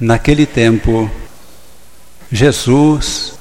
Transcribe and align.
Naquele 0.00 0.46
tempo, 0.46 1.10
Jesus 2.30 3.36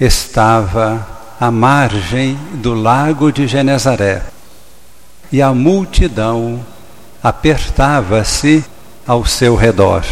estava 0.00 1.06
à 1.38 1.50
margem 1.50 2.34
do 2.54 2.72
lago 2.72 3.30
de 3.30 3.46
Genezaré 3.46 4.22
e 5.30 5.42
a 5.42 5.52
multidão 5.52 6.64
apertava-se 7.22 8.64
ao 9.06 9.26
seu 9.26 9.54
redor. 9.54 10.02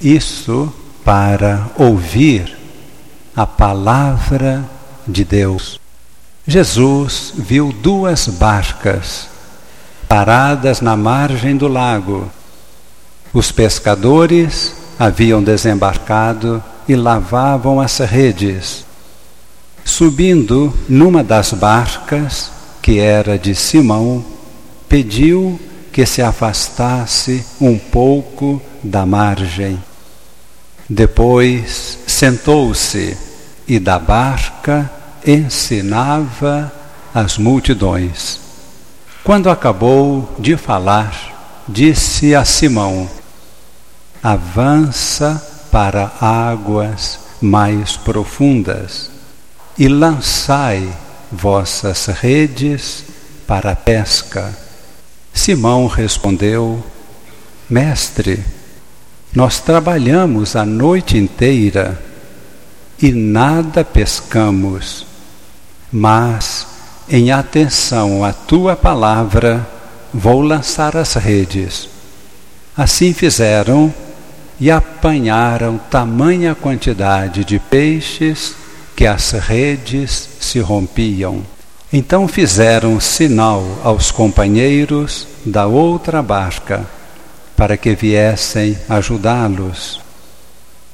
Isso 0.00 0.74
para 1.04 1.68
ouvir 1.76 2.58
a 3.36 3.46
palavra 3.46 4.64
de 5.06 5.24
Deus. 5.24 5.78
Jesus 6.44 7.32
viu 7.36 7.72
duas 7.72 8.26
barcas 8.26 9.28
paradas 10.08 10.80
na 10.80 10.96
margem 10.96 11.56
do 11.56 11.68
lago 11.68 12.28
os 13.32 13.52
pescadores 13.52 14.74
haviam 14.98 15.42
desembarcado 15.42 16.62
e 16.88 16.94
lavavam 16.94 17.80
as 17.80 17.98
redes. 17.98 18.84
Subindo 19.84 20.72
numa 20.88 21.22
das 21.22 21.52
barcas, 21.52 22.50
que 22.82 22.98
era 22.98 23.38
de 23.38 23.54
Simão, 23.54 24.24
pediu 24.88 25.60
que 25.92 26.04
se 26.06 26.22
afastasse 26.22 27.44
um 27.60 27.78
pouco 27.78 28.60
da 28.82 29.06
margem. 29.06 29.82
Depois 30.88 31.98
sentou-se 32.06 33.16
e 33.66 33.78
da 33.78 33.98
barca 33.98 34.90
ensinava 35.26 36.72
as 37.12 37.38
multidões. 37.38 38.40
Quando 39.24 39.50
acabou 39.50 40.36
de 40.38 40.56
falar, 40.56 41.35
disse 41.68 42.34
a 42.34 42.44
Simão: 42.44 43.08
avança 44.22 45.68
para 45.70 46.12
águas 46.20 47.18
mais 47.40 47.96
profundas 47.96 49.10
e 49.78 49.88
lançai 49.88 50.88
vossas 51.30 52.06
redes 52.06 53.04
para 53.46 53.72
a 53.72 53.76
pesca. 53.76 54.56
Simão 55.32 55.86
respondeu: 55.86 56.84
Mestre, 57.68 58.42
nós 59.34 59.60
trabalhamos 59.60 60.56
a 60.56 60.64
noite 60.64 61.18
inteira 61.18 62.00
e 63.00 63.12
nada 63.12 63.84
pescamos, 63.84 65.04
mas 65.92 66.66
em 67.08 67.30
atenção 67.30 68.24
à 68.24 68.32
tua 68.32 68.74
palavra 68.74 69.75
vou 70.12 70.40
lançar 70.40 70.96
as 70.96 71.14
redes. 71.14 71.88
Assim 72.76 73.12
fizeram 73.12 73.92
e 74.60 74.70
apanharam 74.70 75.78
tamanha 75.90 76.54
quantidade 76.54 77.44
de 77.44 77.58
peixes 77.58 78.54
que 78.94 79.06
as 79.06 79.32
redes 79.32 80.28
se 80.40 80.58
rompiam. 80.58 81.42
Então 81.92 82.26
fizeram 82.26 82.98
sinal 82.98 83.64
aos 83.84 84.10
companheiros 84.10 85.26
da 85.44 85.66
outra 85.66 86.22
barca 86.22 86.84
para 87.56 87.76
que 87.76 87.94
viessem 87.94 88.76
ajudá-los. 88.88 90.00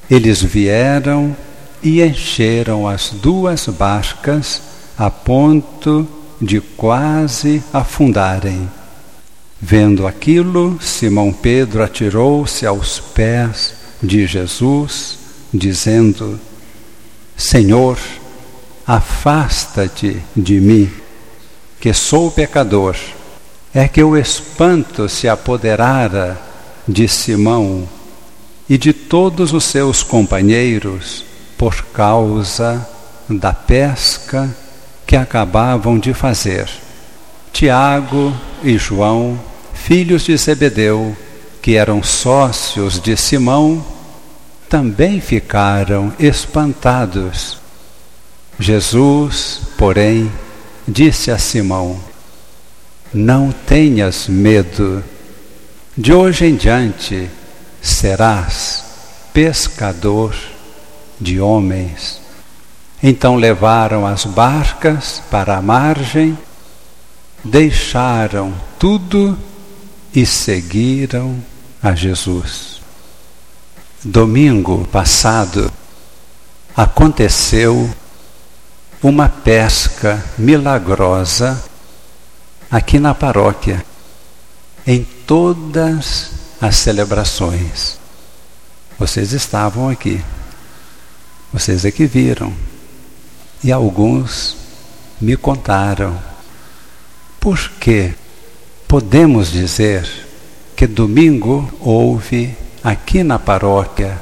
Eles 0.09 0.41
vieram 0.41 1.35
e 1.81 2.01
encheram 2.01 2.87
as 2.87 3.09
duas 3.09 3.67
barcas 3.67 4.61
a 4.97 5.09
ponto 5.09 6.07
de 6.41 6.61
quase 6.61 7.63
afundarem. 7.73 8.69
Vendo 9.65 10.05
aquilo, 10.05 10.77
Simão 10.81 11.31
Pedro 11.31 11.81
atirou-se 11.81 12.65
aos 12.65 12.99
pés 12.99 13.73
de 14.03 14.27
Jesus, 14.27 15.17
dizendo: 15.53 16.37
Senhor, 17.37 17.97
afasta-te 18.85 20.21
de 20.35 20.59
mim, 20.59 20.91
que 21.79 21.93
sou 21.93 22.29
pecador. 22.29 22.97
É 23.73 23.87
que 23.87 24.03
o 24.03 24.17
espanto 24.17 25.07
se 25.07 25.29
apoderara 25.29 26.37
de 26.85 27.07
Simão 27.07 27.87
e 28.69 28.77
de 28.77 28.91
todos 28.91 29.53
os 29.53 29.63
seus 29.63 30.03
companheiros 30.03 31.23
por 31.57 31.85
causa 31.93 32.85
da 33.29 33.53
pesca 33.53 34.53
que 35.07 35.15
acabavam 35.15 35.97
de 35.97 36.13
fazer. 36.13 36.69
Tiago 37.53 38.35
e 38.61 38.77
João 38.77 39.39
filhos 39.83 40.23
de 40.23 40.37
Zebedeu, 40.37 41.15
que 41.61 41.75
eram 41.75 42.01
sócios 42.01 43.01
de 43.01 43.17
Simão, 43.17 43.85
também 44.69 45.19
ficaram 45.19 46.13
espantados. 46.17 47.59
Jesus, 48.57 49.59
porém, 49.77 50.31
disse 50.87 51.31
a 51.31 51.37
Simão: 51.37 51.99
Não 53.13 53.51
tenhas 53.51 54.27
medo, 54.29 55.03
de 55.97 56.13
hoje 56.13 56.45
em 56.45 56.55
diante 56.55 57.29
serás 57.81 58.85
pescador 59.33 60.33
de 61.19 61.41
homens. 61.41 62.21
Então 63.01 63.35
levaram 63.35 64.07
as 64.07 64.23
barcas 64.23 65.21
para 65.29 65.57
a 65.57 65.61
margem, 65.61 66.37
deixaram 67.43 68.53
tudo 68.79 69.37
e 70.13 70.25
seguiram 70.25 71.43
a 71.81 71.95
Jesus. 71.95 72.81
Domingo 74.03 74.85
passado 74.87 75.71
aconteceu 76.75 77.89
uma 79.01 79.27
pesca 79.27 80.23
milagrosa 80.37 81.61
aqui 82.69 82.99
na 82.99 83.13
paróquia, 83.13 83.85
em 84.85 85.03
todas 85.25 86.31
as 86.61 86.75
celebrações. 86.77 87.97
Vocês 88.97 89.33
estavam 89.33 89.89
aqui, 89.89 90.23
vocês 91.51 91.85
é 91.85 91.91
que 91.91 92.05
viram, 92.05 92.53
e 93.63 93.71
alguns 93.71 94.55
me 95.19 95.35
contaram. 95.35 96.21
Por 97.39 97.57
quê? 97.79 98.13
Podemos 98.93 99.51
dizer 99.51 100.07
que 100.75 100.85
domingo 100.85 101.67
houve 101.79 102.55
aqui 102.83 103.23
na 103.23 103.39
paróquia 103.39 104.19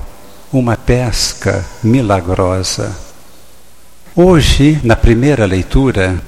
uma 0.50 0.78
pesca 0.78 1.66
milagrosa. 1.84 2.96
Hoje, 4.16 4.80
na 4.82 4.96
primeira 4.96 5.46
leitura, 5.46 6.24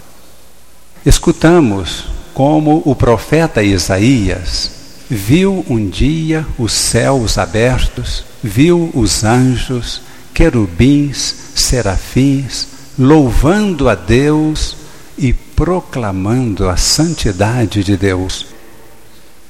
escutamos 1.05 2.07
como 2.33 2.83
o 2.83 2.93
profeta 2.93 3.63
Isaías 3.63 4.71
viu 5.09 5.65
um 5.69 5.87
dia 5.87 6.45
os 6.59 6.73
céus 6.73 7.37
abertos, 7.37 8.25
viu 8.43 8.91
os 8.93 9.23
anjos, 9.23 10.01
querubins, 10.33 11.33
serafins, 11.55 12.67
louvando 12.99 13.87
a 13.87 13.95
Deus 13.95 14.75
e 15.17 15.31
proclamando 15.63 16.67
a 16.67 16.75
santidade 16.75 17.85
de 17.85 17.95
Deus. 17.95 18.47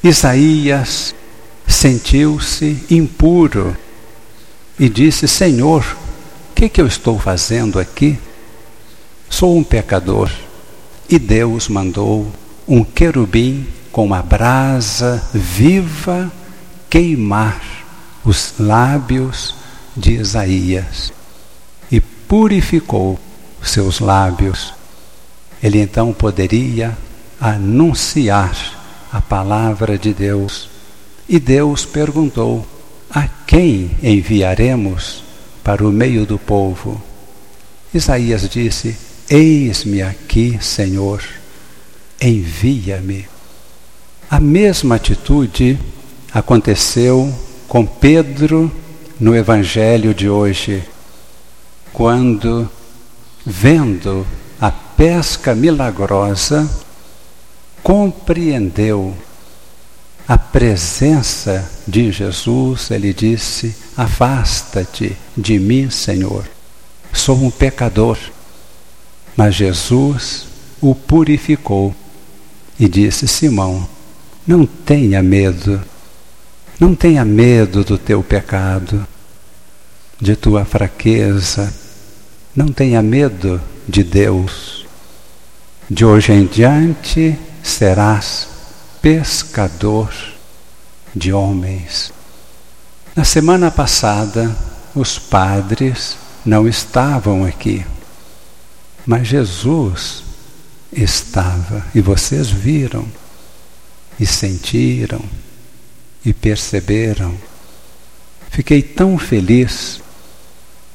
Isaías 0.04 1.16
sentiu-se 1.68 2.86
impuro 2.88 3.76
e 4.78 4.88
disse: 4.88 5.28
Senhor, 5.28 5.82
o 5.82 6.54
que, 6.54 6.70
que 6.70 6.80
eu 6.80 6.86
estou 6.86 7.18
fazendo 7.18 7.80
aqui? 7.80 8.20
Sou 9.28 9.58
um 9.58 9.64
pecador. 9.64 10.30
E 11.10 11.18
Deus 11.18 11.68
mandou 11.68 12.32
um 12.68 12.84
querubim 12.84 13.66
com 13.92 14.06
uma 14.06 14.22
brasa 14.22 15.20
viva 15.34 16.32
queimar 16.92 17.60
os 18.24 18.54
lábios 18.60 19.56
de 19.98 20.12
Isaías 20.12 21.12
e 21.92 22.00
purificou 22.00 23.20
seus 23.64 24.00
lábios 24.00 24.76
ele 25.64 25.80
então 25.80 26.12
poderia 26.12 26.98
anunciar 27.40 29.08
a 29.10 29.22
palavra 29.22 29.98
de 29.98 30.14
Deus. 30.14 30.70
E 31.28 31.40
Deus 31.40 31.86
perguntou: 31.86 32.68
A 33.10 33.30
quem 33.48 33.92
enviaremos 34.04 35.24
para 35.64 35.88
o 35.88 35.92
meio 35.92 36.26
do 36.26 36.38
povo? 36.38 37.02
Isaías 37.94 38.50
disse: 38.50 38.98
Eis-me 39.30 40.02
aqui, 40.02 40.60
Senhor, 40.62 41.24
envia-me. 42.22 43.26
A 44.30 44.42
mesma 44.42 44.96
atitude 44.96 45.80
aconteceu 46.34 47.34
com 47.70 47.86
Pedro 47.86 48.70
no 49.18 49.34
Evangelho 49.34 50.14
de 50.14 50.28
hoje, 50.28 50.84
quando, 51.94 52.70
vendo 53.46 54.28
pesca 54.96 55.54
milagrosa, 55.56 56.70
compreendeu 57.82 59.16
a 60.28 60.38
presença 60.38 61.70
de 61.86 62.12
Jesus, 62.12 62.90
ele 62.90 63.14
disse: 63.14 63.76
Afasta-te 63.96 65.18
de 65.36 65.60
mim, 65.60 65.90
Senhor, 65.90 66.50
sou 67.12 67.38
um 67.38 67.52
pecador. 67.52 68.18
Mas 69.36 69.56
Jesus 69.56 70.48
o 70.80 70.96
purificou 70.96 71.94
e 72.80 72.88
disse: 72.88 73.28
Simão, 73.28 73.88
não 74.48 74.66
tenha 74.66 75.22
medo, 75.22 75.82
não 76.80 76.96
tenha 76.96 77.26
medo 77.26 77.84
do 77.84 77.98
teu 77.98 78.24
pecado, 78.24 79.06
de 80.22 80.38
tua 80.38 80.64
fraqueza, 80.64 81.74
não 82.56 82.68
tenha 82.68 83.02
medo 83.02 83.62
de 83.88 84.04
Deus. 84.04 84.83
De 85.90 86.06
hoje 86.06 86.32
em 86.32 86.46
diante 86.46 87.38
serás 87.62 88.48
pescador 89.02 90.14
de 91.14 91.34
homens. 91.34 92.14
Na 93.14 93.26
semana 93.26 93.70
passada, 93.70 94.56
os 94.96 95.20
padres 95.20 96.18
não 96.46 96.68
estavam 96.70 97.44
aqui, 97.44 97.86
mas 99.06 99.28
Jesus 99.28 100.24
estava 100.92 101.86
e 101.94 102.00
vocês 102.00 102.50
viram 102.50 103.06
e 104.18 104.26
sentiram 104.26 105.22
e 106.26 106.34
perceberam. 106.34 107.38
Fiquei 108.50 108.82
tão 108.82 109.18
feliz. 109.18 110.02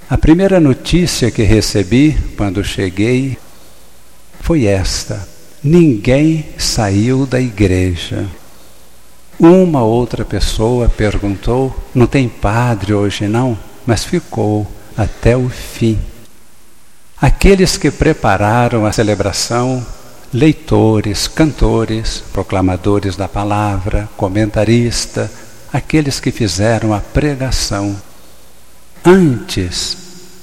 A 0.08 0.16
primeira 0.16 0.58
notícia 0.58 1.30
que 1.30 1.42
recebi 1.42 2.16
quando 2.38 2.64
cheguei 2.64 3.36
foi 4.48 4.64
esta: 4.64 5.28
ninguém 5.62 6.46
saiu 6.56 7.26
da 7.26 7.38
igreja. 7.38 8.26
Uma 9.38 9.82
outra 9.82 10.24
pessoa 10.24 10.88
perguntou: 10.88 11.76
não 11.94 12.06
tem 12.06 12.30
padre 12.30 12.94
hoje 12.94 13.28
não? 13.28 13.58
Mas 13.84 14.04
ficou 14.04 14.66
até 14.96 15.36
o 15.36 15.50
fim. 15.50 15.98
Aqueles 17.20 17.76
que 17.76 17.90
prepararam 17.90 18.86
a 18.86 18.92
celebração, 18.92 19.86
leitores, 20.32 21.28
cantores, 21.28 22.24
proclamadores 22.32 23.16
da 23.16 23.28
palavra, 23.28 24.08
comentarista, 24.16 25.30
aqueles 25.70 26.20
que 26.20 26.30
fizeram 26.30 26.94
a 26.94 27.00
pregação, 27.00 27.94
antes 29.04 29.94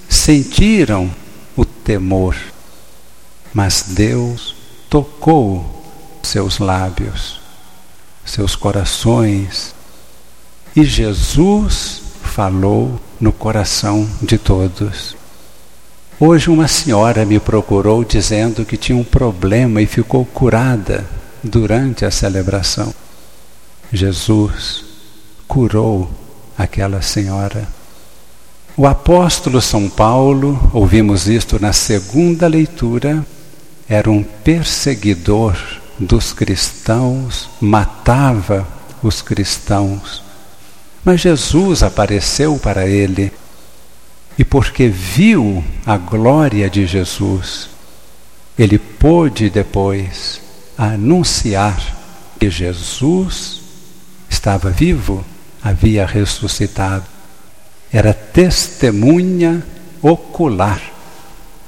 sentiram 0.07 1.09
o 1.57 1.65
temor, 1.65 2.35
mas 3.55 3.85
Deus 3.87 4.53
tocou 4.89 5.81
seus 6.21 6.59
lábios, 6.59 7.39
seus 8.25 8.53
corações, 8.53 9.73
e 10.75 10.83
Jesus 10.83 12.01
falou 12.21 12.99
no 13.17 13.31
coração 13.31 14.05
de 14.21 14.37
todos. 14.37 15.15
Hoje 16.19 16.49
uma 16.49 16.67
senhora 16.67 17.25
me 17.25 17.39
procurou 17.39 18.03
dizendo 18.03 18.65
que 18.65 18.75
tinha 18.75 18.97
um 18.97 19.05
problema 19.05 19.81
e 19.81 19.85
ficou 19.85 20.25
curada 20.25 21.05
durante 21.41 22.03
a 22.03 22.11
celebração. 22.11 22.93
Jesus 23.89 24.83
curou 25.47 26.11
aquela 26.57 27.01
senhora. 27.01 27.65
O 28.75 28.85
apóstolo 28.85 29.61
São 29.61 29.87
Paulo, 29.87 30.59
ouvimos 30.73 31.29
isto 31.29 31.57
na 31.57 31.71
segunda 31.71 32.47
leitura, 32.47 33.25
era 33.87 34.09
um 34.09 34.23
perseguidor 34.23 35.57
dos 35.99 36.33
cristãos, 36.33 37.49
matava 37.61 38.67
os 39.01 39.21
cristãos. 39.21 40.23
Mas 41.03 41.21
Jesus 41.21 41.83
apareceu 41.83 42.57
para 42.57 42.87
ele 42.87 43.31
e 44.37 44.43
porque 44.43 44.87
viu 44.87 45.63
a 45.85 45.97
glória 45.97 46.69
de 46.69 46.85
Jesus, 46.85 47.69
ele 48.57 48.79
pôde 48.79 49.49
depois 49.49 50.41
anunciar 50.77 51.79
que 52.39 52.49
Jesus 52.49 53.61
estava 54.29 54.69
vivo, 54.71 55.23
havia 55.63 56.05
ressuscitado. 56.05 57.05
Era 57.91 58.13
testemunha 58.13 59.63
ocular 60.01 60.81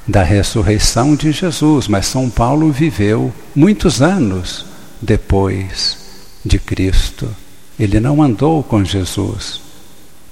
da 0.07 0.24
ressurreição 0.24 1.15
de 1.15 1.31
Jesus, 1.31 1.88
mas 1.88 2.06
São 2.06 2.30
Paulo 2.30 2.71
viveu 2.71 3.33
muitos 3.54 4.01
anos 4.01 4.65
depois 5.01 5.98
de 6.45 6.57
Cristo. 6.57 7.27
Ele 7.77 8.00
não 8.00 8.24
andou 8.24 8.63
com 8.63 8.83
Jesus, 8.83 9.62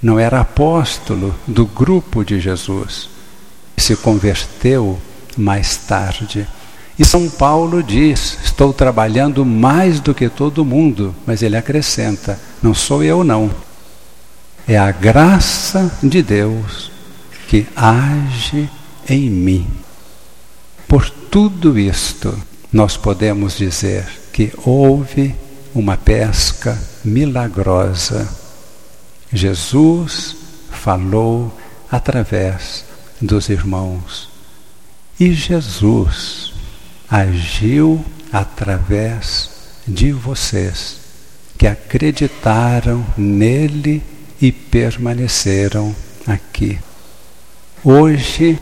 não 0.01 0.17
era 0.17 0.39
apóstolo 0.39 1.35
do 1.45 1.65
grupo 1.65 2.23
de 2.23 2.39
Jesus. 2.39 3.09
Se 3.77 3.95
converteu 3.97 4.97
mais 5.37 5.75
tarde. 5.75 6.47
E 6.97 7.03
São 7.03 7.29
Paulo 7.29 7.83
diz: 7.83 8.37
Estou 8.43 8.71
trabalhando 8.71 9.45
mais 9.45 9.99
do 9.99 10.13
que 10.13 10.29
todo 10.29 10.63
mundo, 10.63 11.13
mas 11.27 11.43
ele 11.43 11.57
acrescenta: 11.57 12.39
Não 12.63 12.73
sou 12.73 13.03
eu, 13.03 13.23
não. 13.23 13.51
É 14.67 14.77
a 14.77 14.91
graça 14.91 15.91
de 16.01 16.23
Deus 16.23 16.89
que 17.47 17.67
age 17.75 18.69
em 19.07 19.29
mim. 19.29 19.67
Por 20.87 21.09
tudo 21.09 21.77
isto, 21.77 22.37
nós 22.71 22.97
podemos 22.97 23.57
dizer 23.57 24.05
que 24.31 24.51
houve 24.63 25.35
uma 25.73 25.97
pesca 25.97 26.77
milagrosa 27.03 28.45
Jesus 29.35 30.35
falou 30.71 31.53
através 31.91 32.85
dos 33.21 33.49
irmãos. 33.49 34.29
E 35.19 35.33
Jesus 35.33 36.53
agiu 37.09 38.03
através 38.31 39.49
de 39.87 40.11
vocês, 40.11 40.97
que 41.57 41.67
acreditaram 41.67 43.05
nele 43.17 44.01
e 44.41 44.51
permaneceram 44.51 45.95
aqui. 46.25 46.79
Hoje, 47.83 48.59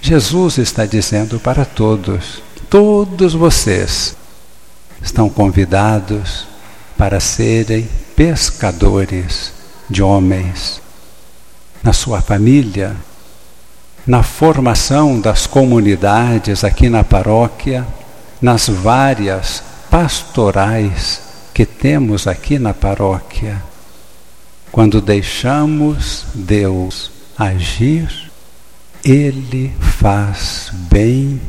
Jesus 0.00 0.58
está 0.58 0.86
dizendo 0.86 1.38
para 1.38 1.64
todos: 1.64 2.42
todos 2.68 3.34
vocês 3.34 4.16
estão 5.02 5.28
convidados 5.28 6.46
para 6.96 7.20
serem 7.20 7.88
pescadores 8.16 9.52
de 9.88 10.02
homens, 10.02 10.80
na 11.82 11.92
sua 11.92 12.20
família, 12.20 12.96
na 14.06 14.22
formação 14.22 15.20
das 15.20 15.46
comunidades 15.46 16.64
aqui 16.64 16.88
na 16.88 17.04
paróquia, 17.04 17.86
nas 18.40 18.68
várias 18.68 19.62
pastorais 19.90 21.20
que 21.52 21.66
temos 21.66 22.26
aqui 22.26 22.58
na 22.58 22.72
paróquia. 22.72 23.62
Quando 24.72 25.00
deixamos 25.00 26.24
Deus 26.34 27.10
agir, 27.36 28.29
Ele 29.04 29.72
faz 29.98 30.70
bem 30.72 31.40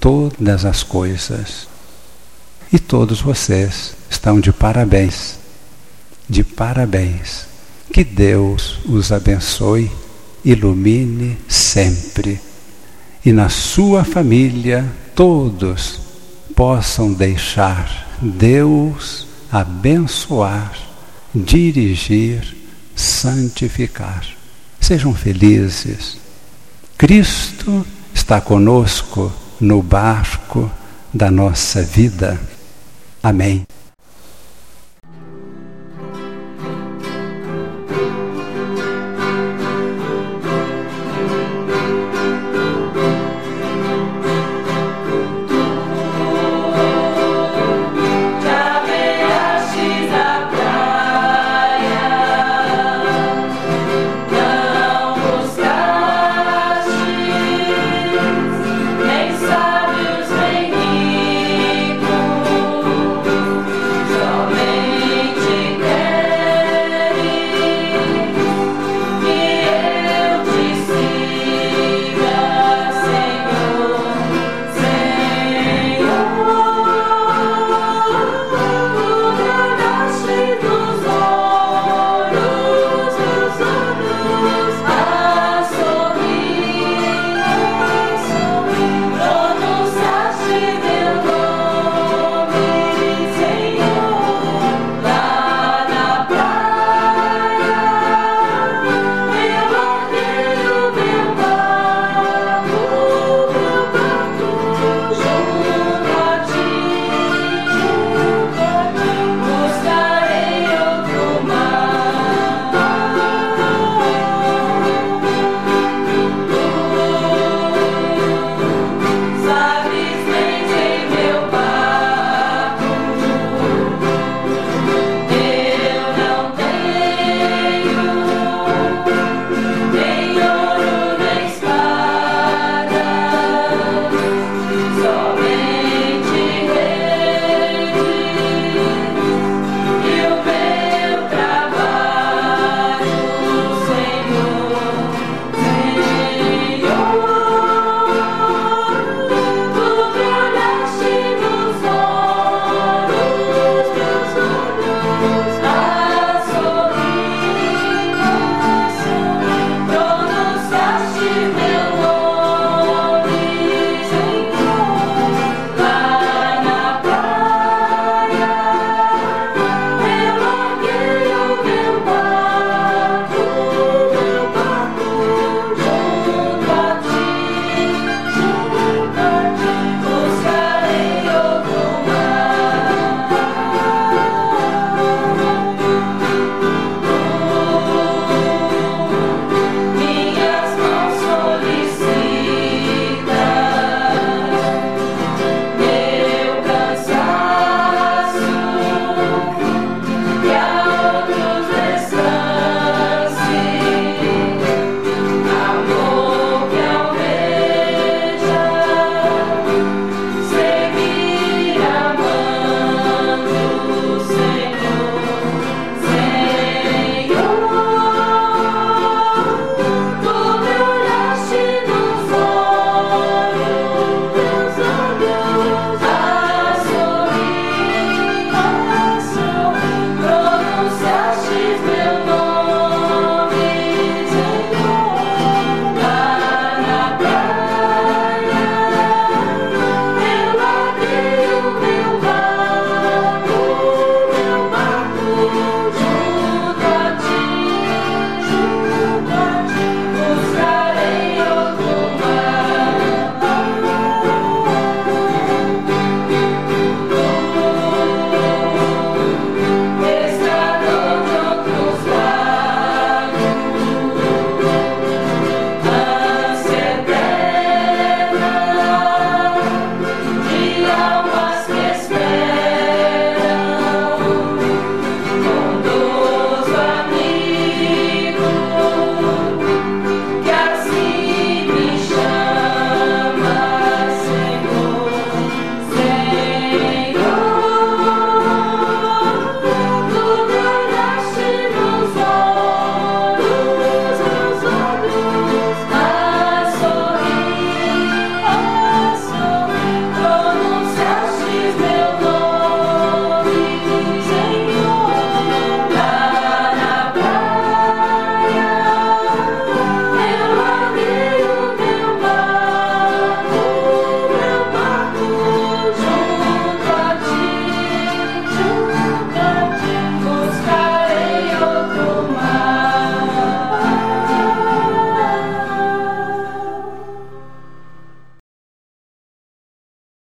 todas 0.00 0.64
as 0.64 0.82
coisas. 0.82 1.68
E 2.72 2.78
todos 2.78 3.20
vocês 3.20 3.94
estão 4.10 4.40
de 4.40 4.52
parabéns. 4.52 5.38
De 6.28 6.44
parabéns. 6.44 7.46
Que 7.92 8.04
Deus 8.04 8.78
os 8.84 9.10
abençoe, 9.10 9.90
ilumine 10.44 11.38
sempre 11.48 12.40
e 13.28 13.32
na 13.32 13.50
sua 13.50 14.04
família 14.04 14.90
todos 15.14 16.00
possam 16.54 17.12
deixar 17.12 18.16
Deus 18.22 19.26
abençoar, 19.52 20.72
dirigir, 21.34 22.56
santificar. 22.96 24.26
Sejam 24.80 25.14
felizes. 25.14 26.16
Cristo 26.98 27.86
está 28.12 28.40
conosco 28.40 29.32
no 29.60 29.80
barco 29.80 30.68
da 31.14 31.30
nossa 31.30 31.80
vida. 31.80 32.40
Amém. 33.22 33.64